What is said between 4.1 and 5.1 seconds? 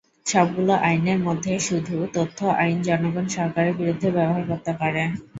ব্যবহার করতে পারে।